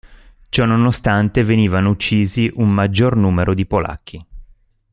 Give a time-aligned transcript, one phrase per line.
[0.49, 4.25] Ciononostante venivano uccisi un maggior numero di polacchi.